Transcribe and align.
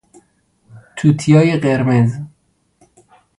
توتیای 0.95 1.57
قرمز 1.59 2.21